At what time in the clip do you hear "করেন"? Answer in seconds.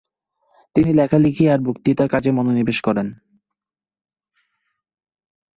2.81-3.07